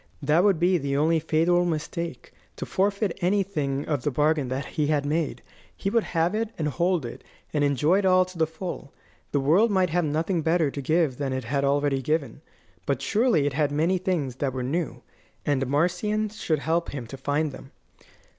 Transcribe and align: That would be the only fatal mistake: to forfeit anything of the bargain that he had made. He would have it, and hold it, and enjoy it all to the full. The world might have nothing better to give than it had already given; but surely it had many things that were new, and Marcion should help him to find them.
That 0.19 0.43
would 0.43 0.57
be 0.59 0.79
the 0.79 0.97
only 0.97 1.19
fatal 1.19 1.63
mistake: 1.63 2.33
to 2.55 2.65
forfeit 2.65 3.15
anything 3.21 3.85
of 3.85 4.01
the 4.01 4.09
bargain 4.09 4.47
that 4.47 4.65
he 4.65 4.87
had 4.87 5.05
made. 5.05 5.43
He 5.77 5.91
would 5.91 6.05
have 6.05 6.33
it, 6.33 6.49
and 6.57 6.67
hold 6.69 7.05
it, 7.05 7.23
and 7.53 7.63
enjoy 7.63 7.99
it 7.99 8.05
all 8.05 8.25
to 8.25 8.35
the 8.39 8.47
full. 8.47 8.91
The 9.31 9.39
world 9.39 9.69
might 9.69 9.91
have 9.91 10.03
nothing 10.03 10.41
better 10.41 10.71
to 10.71 10.81
give 10.81 11.17
than 11.17 11.33
it 11.33 11.43
had 11.43 11.63
already 11.63 12.01
given; 12.01 12.41
but 12.87 12.99
surely 12.99 13.45
it 13.45 13.53
had 13.53 13.71
many 13.71 13.99
things 13.99 14.37
that 14.37 14.53
were 14.53 14.63
new, 14.63 15.03
and 15.45 15.67
Marcion 15.67 16.29
should 16.29 16.57
help 16.57 16.89
him 16.89 17.05
to 17.05 17.15
find 17.15 17.51
them. 17.51 17.69